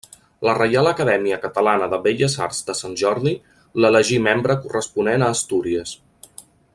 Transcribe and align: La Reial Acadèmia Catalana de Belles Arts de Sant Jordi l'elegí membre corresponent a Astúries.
La 0.47 0.53
Reial 0.57 0.87
Acadèmia 0.91 1.37
Catalana 1.43 1.89
de 1.91 1.99
Belles 2.07 2.37
Arts 2.47 2.63
de 2.71 2.75
Sant 2.81 2.97
Jordi 3.03 3.35
l'elegí 3.85 4.19
membre 4.31 4.59
corresponent 4.65 5.27
a 5.27 5.33
Astúries. 5.39 5.97